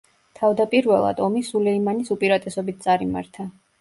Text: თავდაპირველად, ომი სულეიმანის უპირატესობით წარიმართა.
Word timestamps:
თავდაპირველად, 0.37 1.21
ომი 1.27 1.43
სულეიმანის 1.49 2.13
უპირატესობით 2.17 2.85
წარიმართა. 2.87 3.47